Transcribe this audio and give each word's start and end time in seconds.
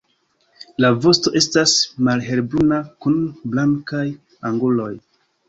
La 0.85 0.89
vosto 1.03 1.33
estas 1.39 1.73
malhelbruna 2.07 2.81
kun 3.07 3.21
blankaj 3.53 4.03
anguloj. 4.53 4.91